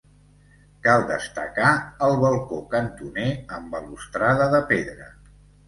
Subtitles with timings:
[0.87, 1.73] Cal destacar
[2.09, 3.29] el balcó cantoner
[3.61, 5.15] amb balustrada de pedra.